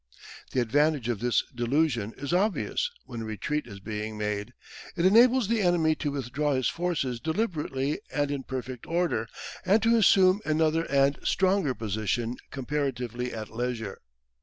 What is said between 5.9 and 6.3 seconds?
to